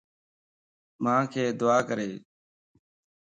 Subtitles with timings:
[1.03, 2.15] مانک دعا ڪريج